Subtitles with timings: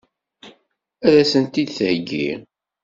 [1.07, 2.29] Ad as-tent-id-theggi?